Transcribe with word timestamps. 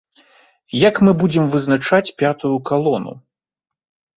Як 0.87 0.95
мы 1.07 1.11
будзем 1.25 1.45
вызначаць 1.55 2.13
пятую 2.23 2.53
калону? 2.71 3.13